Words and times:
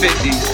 50s. 0.00 0.49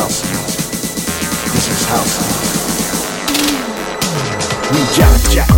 house. 0.00 0.22
This 1.52 1.68
is 1.68 1.84
house. 1.84 2.16
We 4.72 4.80
jack 4.96 5.20
jack. 5.30 5.49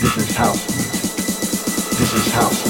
This 0.00 0.16
is 0.16 0.34
house. 0.34 0.64
This 1.98 2.14
is 2.14 2.32
house. 2.32 2.62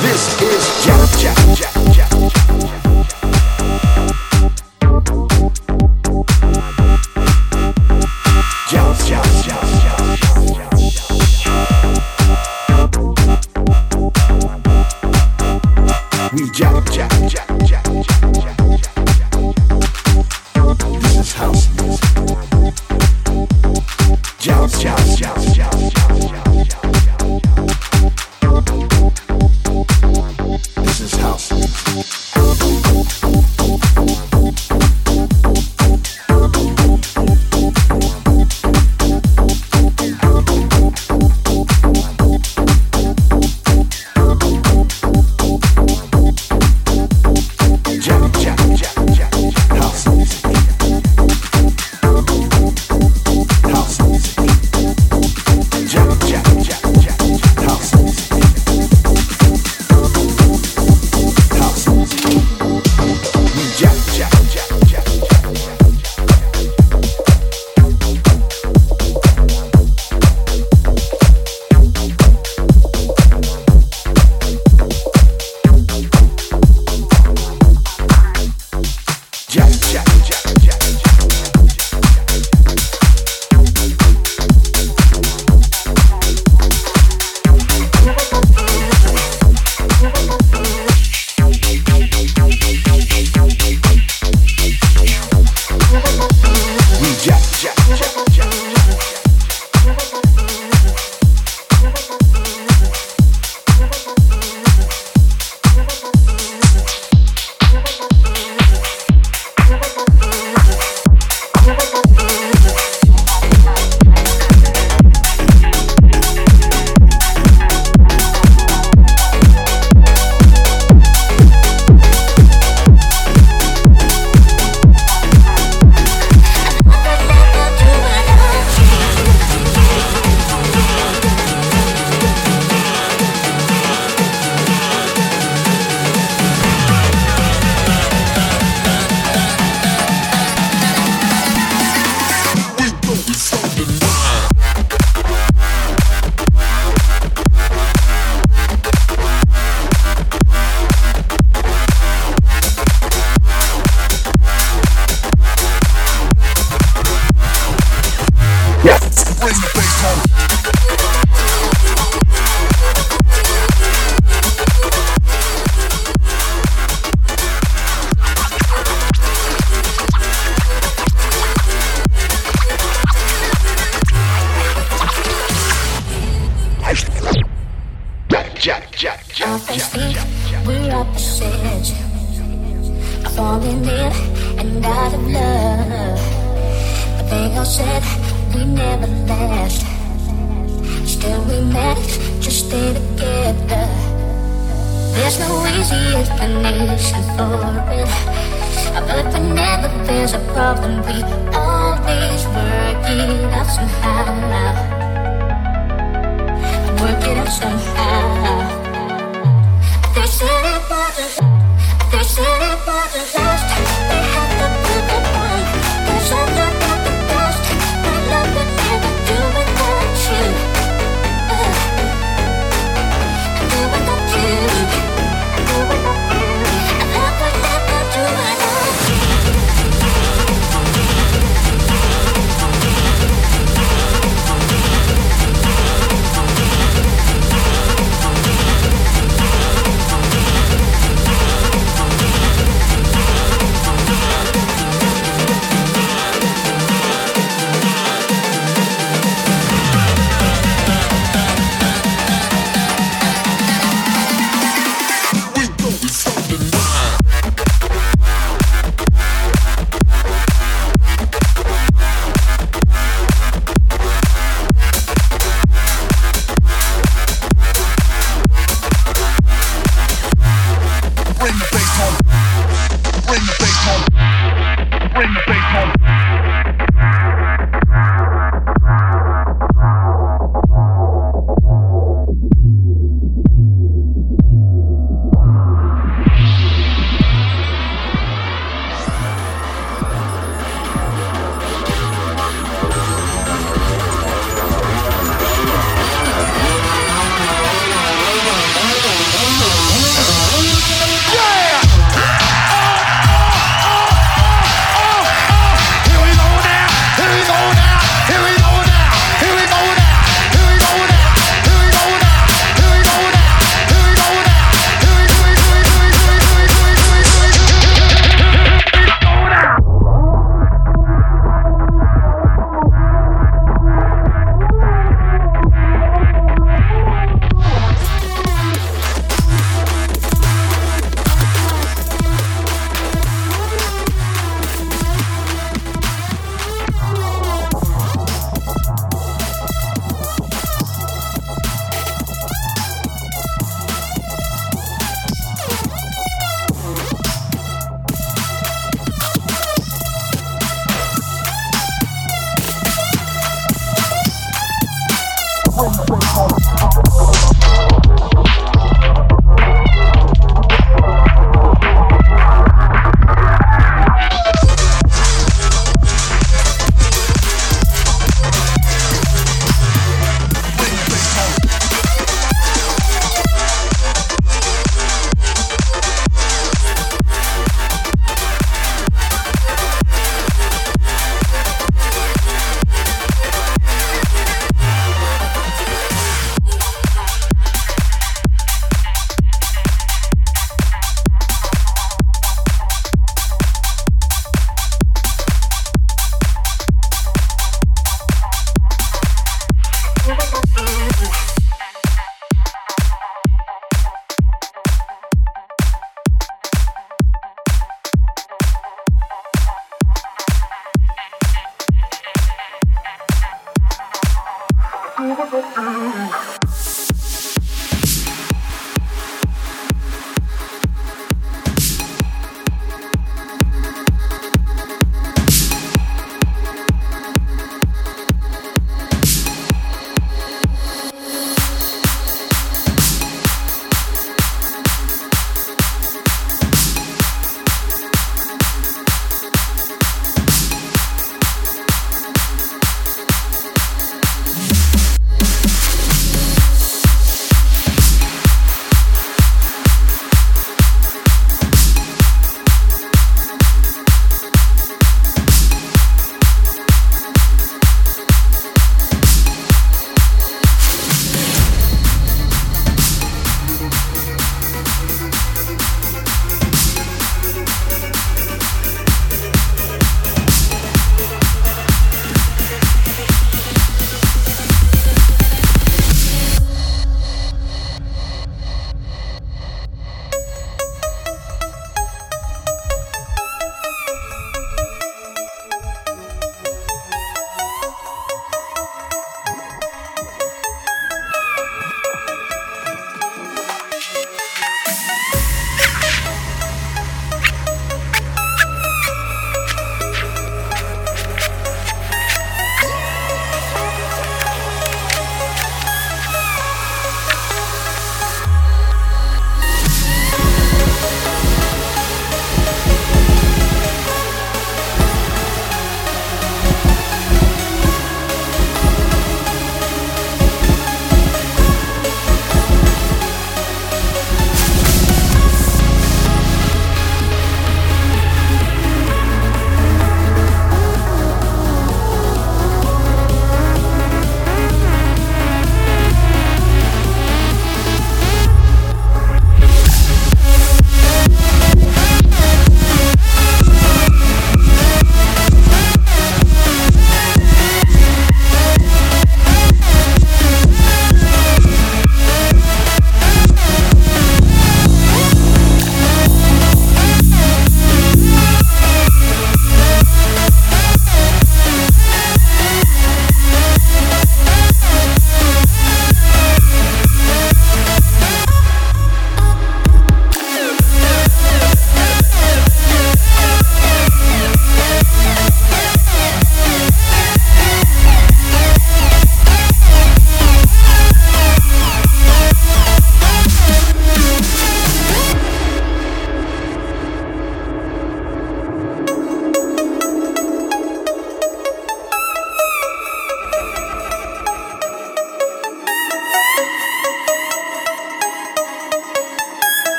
This 0.00 0.40
is 0.40 0.84
Jack 0.84 1.18
Jack 1.18 1.36
Jack 1.56 1.92
Jack 1.92 3.08
Jack. 3.10 3.21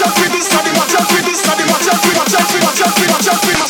watch 0.00 0.08
out 0.08 0.16
for 0.16 0.30
this, 0.30 0.46
study, 0.46 0.70
watch 0.78 0.94
out 0.94 1.06
for 1.08 1.22
this, 1.22 1.40
study, 1.40 1.64
watch 1.64 1.88
out 1.88 2.00
for, 2.00 2.18
watch 2.18 2.34
out 2.34 2.48
for, 2.48 2.58
watch 2.64 2.80
out 2.80 2.94
for, 2.96 3.12
watch 3.12 3.28
out 3.28 3.44
for. 3.44 3.69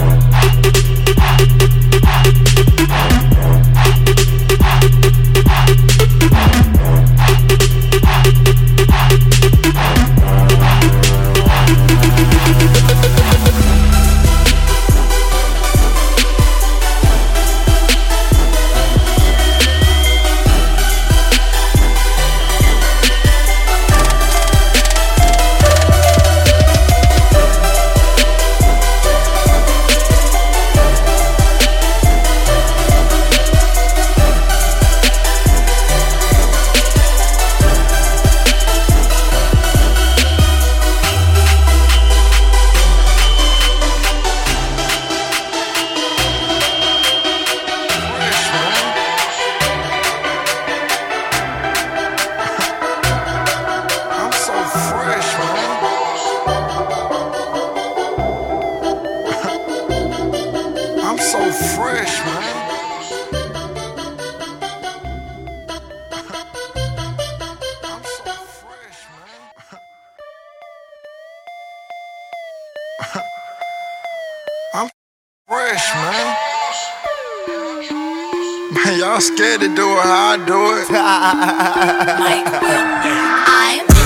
scared 79.19 79.61
to 79.61 79.67
do 79.67 79.87
it 79.97 80.03
how 80.03 80.33
I 80.33 80.37
do 80.45 80.77
it. 80.77 80.89
Mike 82.19 84.00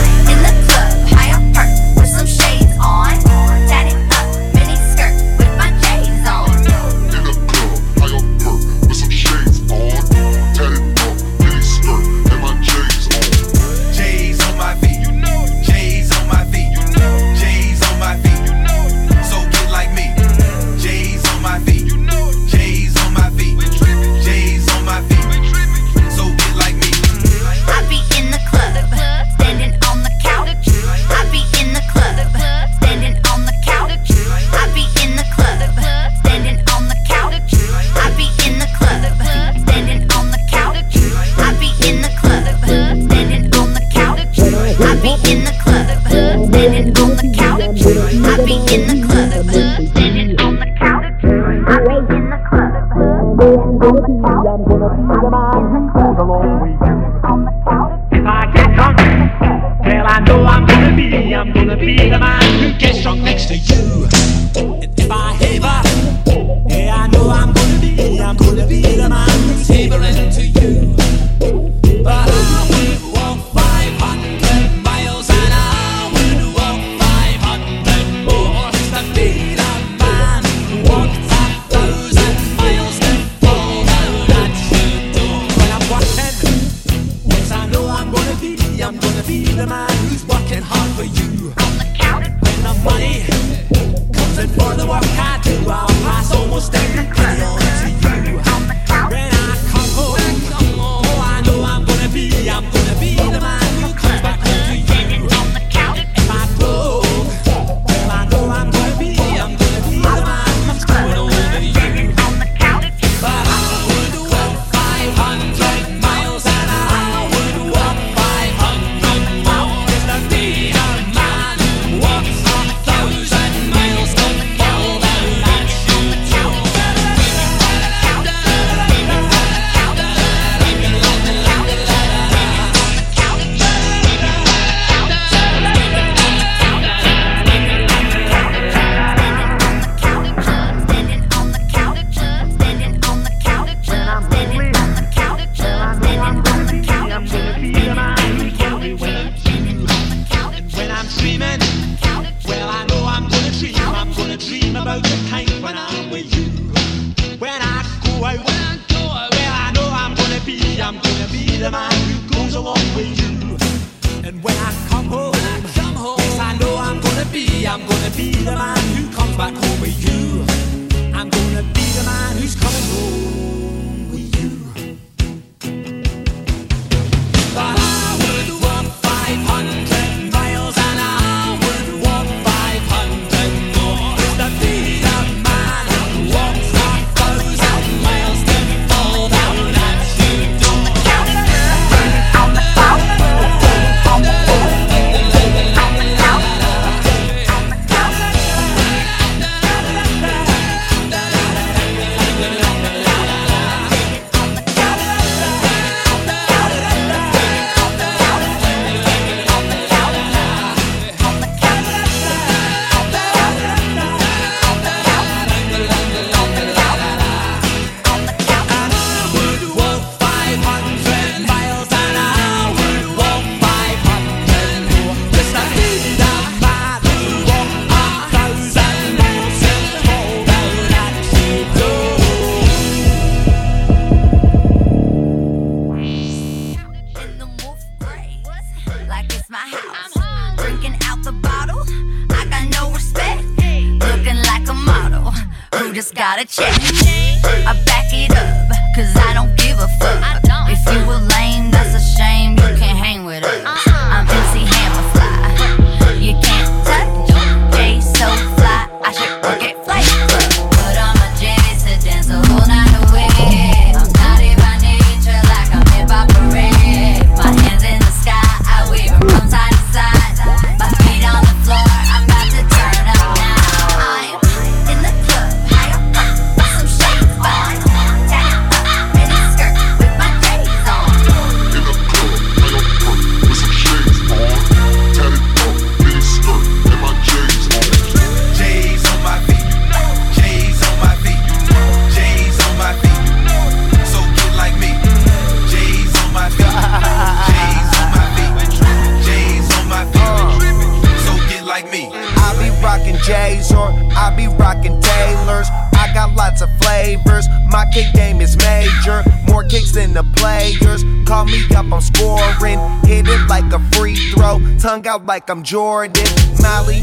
like 315.26 315.50
I'm 315.50 315.64
Jordan. 315.64 316.14
Molly, 316.62 317.02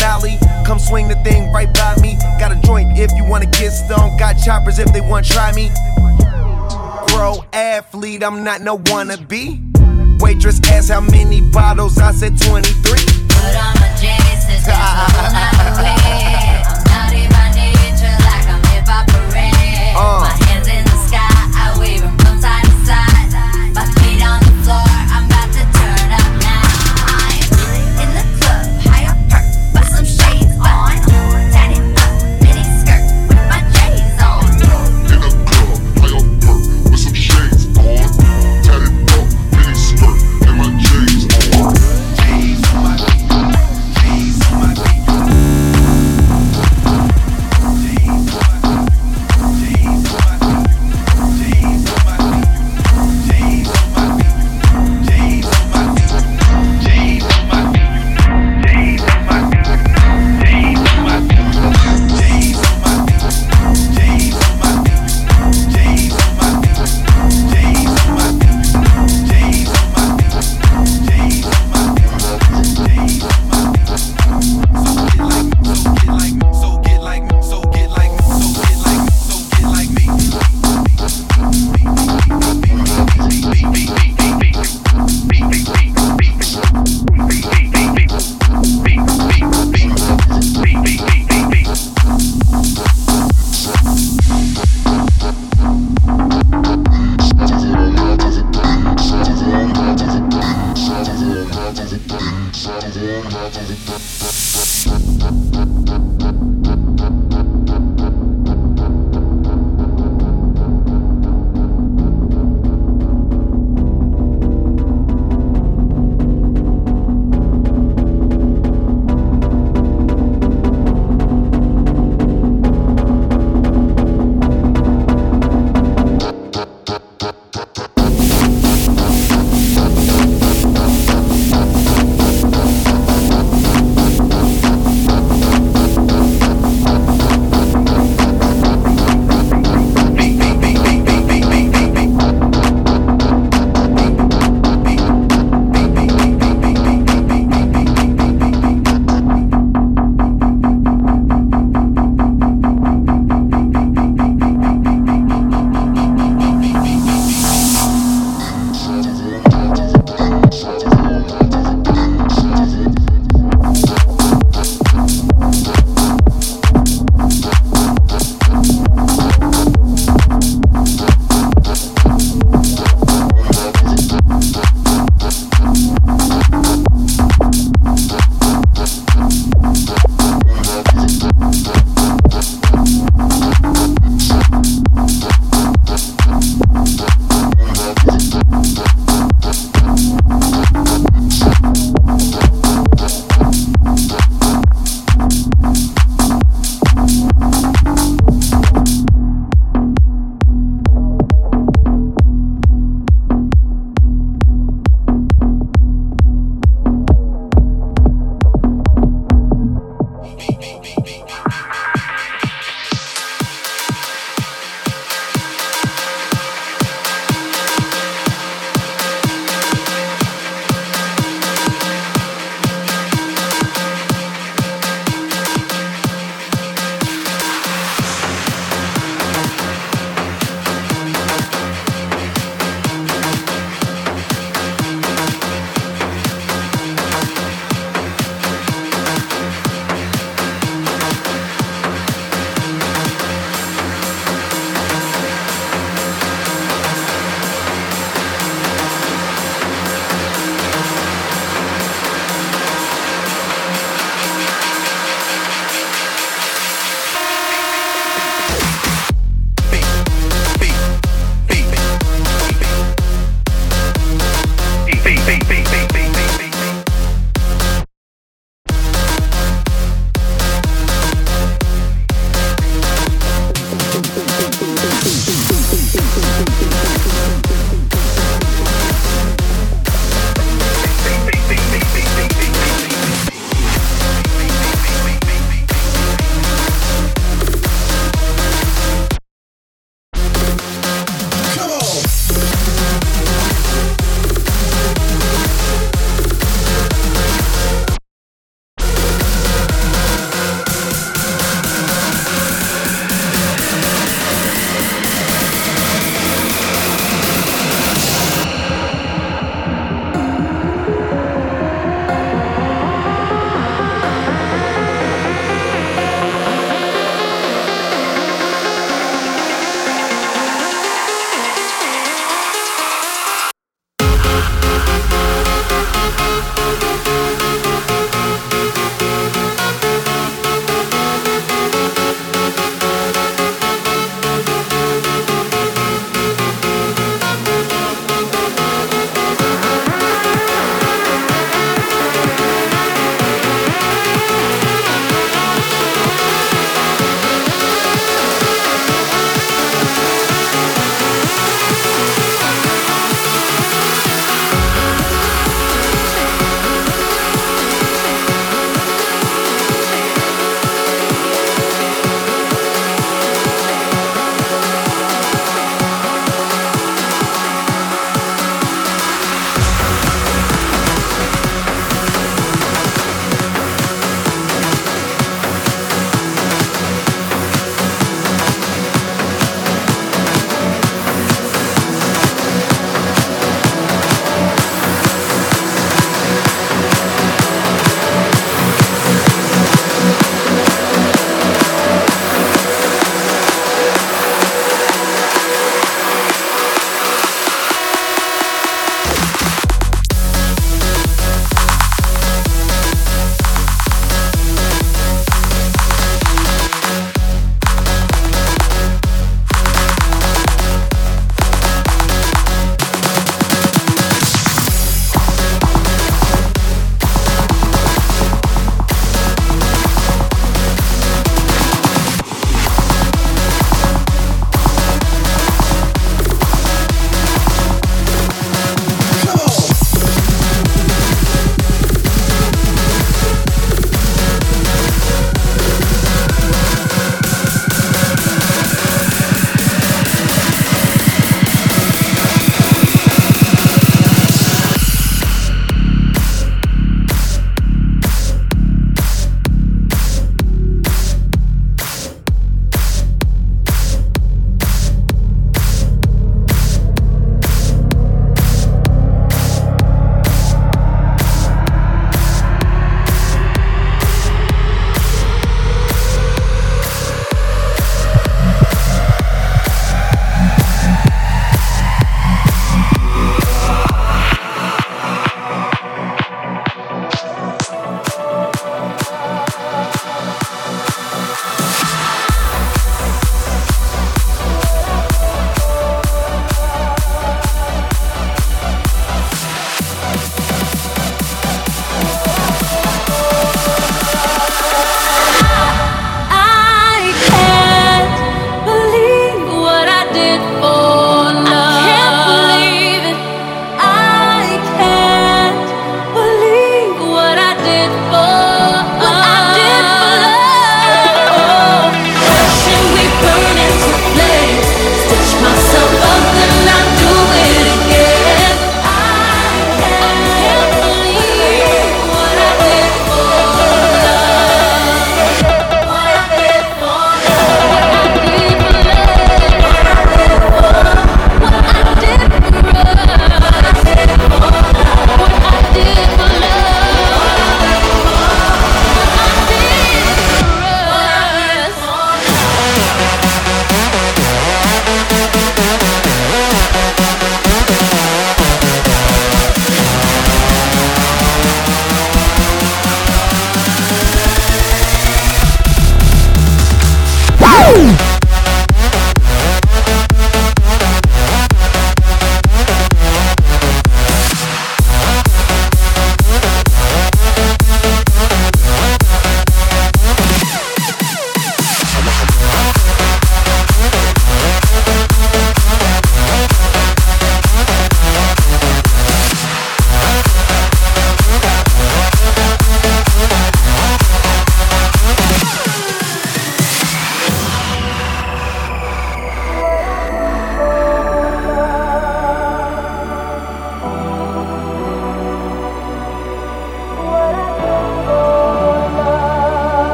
Molly, 0.00 0.38
come 0.64 0.78
swing 0.78 1.08
the 1.08 1.16
thing 1.24 1.52
right 1.52 1.72
by 1.74 1.96
me. 2.00 2.16
Got 2.38 2.52
a 2.52 2.60
joint 2.66 2.98
if 2.98 3.10
you 3.12 3.24
wanna 3.24 3.46
get 3.46 3.70
stoned. 3.70 4.18
Got 4.18 4.34
choppers 4.34 4.78
if 4.78 4.92
they 4.92 5.00
wanna 5.00 5.26
try 5.26 5.52
me. 5.52 5.70
Pro 7.08 7.44
athlete, 7.52 8.22
I'm 8.22 8.44
not 8.44 8.60
no 8.60 8.78
wannabe. 8.78 9.60
Waitress 10.20 10.60
asked 10.70 10.90
how 10.90 11.00
many 11.00 11.40
bottles, 11.40 11.98
I 11.98 12.12
said 12.12 12.38
23. 12.40 12.92
But 13.28 13.56
I'm 13.56 13.76
a 13.76 14.00
genius, 14.00 15.53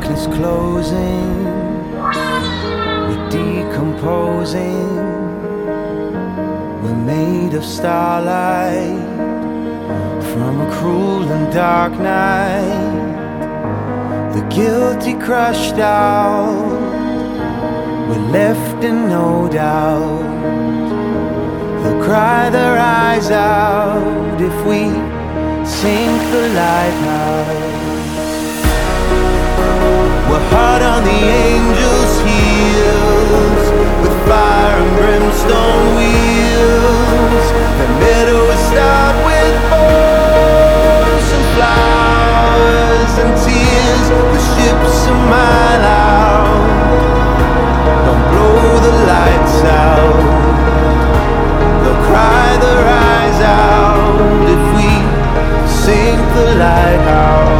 darkness 0.00 0.26
closing, 0.34 1.44
we're 3.08 3.28
decomposing. 3.28 4.96
We're 6.82 7.02
made 7.04 7.54
of 7.54 7.64
starlight 7.64 8.98
from 10.32 10.60
a 10.62 10.70
cruel 10.78 11.30
and 11.30 11.52
dark 11.52 11.92
night. 11.92 13.10
The 14.32 14.42
guilty 14.48 15.14
crushed 15.14 15.78
out, 15.78 16.48
we're 18.08 18.30
left 18.30 18.82
in 18.82 19.08
no 19.08 19.48
doubt. 19.52 20.22
They'll 21.82 22.02
cry 22.02 22.48
their 22.48 22.78
eyes 22.78 23.30
out 23.30 24.40
if 24.40 24.54
we 24.64 24.80
sink 25.66 26.22
the 26.32 26.48
lighthouse. 26.54 27.69
We're 30.30 30.46
hard 30.54 30.82
on 30.82 31.02
the 31.02 31.10
angels' 31.10 32.16
heels 32.22 33.64
with 34.02 34.14
fire 34.30 34.78
and 34.78 34.92
brimstone 34.94 35.86
wheels. 35.98 37.46
The 37.80 37.88
meadow 37.98 38.38
is 38.54 38.60
starred 38.70 39.18
with 39.26 39.54
bows 39.74 41.26
and 41.36 41.46
flowers 41.58 43.12
and 43.22 43.32
tears. 43.42 44.06
The 44.30 44.40
ships 44.54 44.98
a 45.10 45.14
mile 45.34 45.84
out. 45.98 46.62
Don't 48.06 48.24
blow 48.30 48.70
the 48.86 48.94
lights 49.10 49.58
out. 49.66 50.14
They'll 51.82 52.02
cry 52.06 52.48
their 52.64 52.82
eyes 52.86 53.38
out 53.42 54.14
if 54.54 54.62
we 54.78 54.90
sink 55.66 56.22
the 56.38 56.46
lighthouse. 56.54 57.59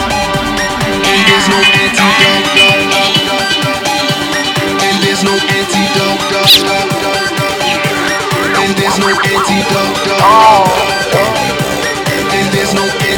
there's 1.31 1.47
no 1.47 1.59
antidote. 1.79 2.59
And 4.83 4.97
there's 5.01 5.23
no 5.23 5.31
antidote. 5.31 6.19
And 8.59 8.71
there's 8.75 8.99
no 8.99 9.07
antidote. 9.07 10.11
And 12.35 12.47
there's 12.51 12.73
no 12.73 12.83
antidote. 12.83 13.10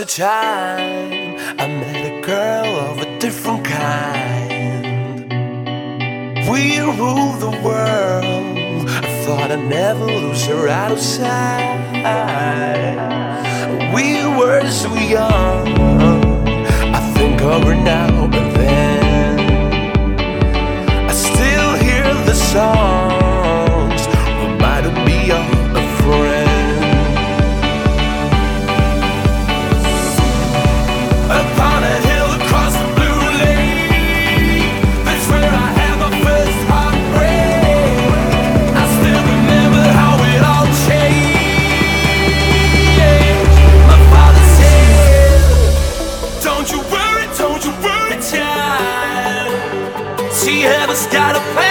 A 0.00 0.06
time 0.06 1.36
I 1.58 1.66
met 1.66 2.06
a 2.06 2.20
girl 2.22 2.74
of 2.88 3.00
a 3.00 3.18
different 3.18 3.66
kind. 3.66 5.28
We 6.48 6.78
ruled 6.80 7.40
the 7.40 7.50
world. 7.62 8.88
I 8.88 9.24
thought 9.24 9.50
I'd 9.50 9.68
never 9.68 10.06
lose 10.06 10.46
her 10.46 10.68
out 10.68 10.92
of 10.92 11.00
sight. 11.00 11.76
We 13.94 14.24
were 14.38 14.66
so 14.70 14.94
young. 14.94 15.68
I 16.94 17.00
think 17.16 17.42
of 17.42 17.64
her 17.64 17.74
now 17.74 18.24
and 18.24 18.56
then. 18.56 19.38
I 21.10 21.12
still 21.12 21.74
hear 21.84 22.14
the 22.24 22.34
songs 22.34 23.09
See, 50.90 50.96
heaven's 50.96 51.14
got 51.14 51.69